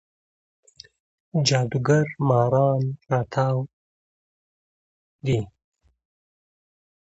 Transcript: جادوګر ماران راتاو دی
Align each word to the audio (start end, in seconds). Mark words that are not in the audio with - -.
جادوګر 1.47 2.07
ماران 2.27 2.81
راتاو 3.11 3.59
دی 5.25 5.39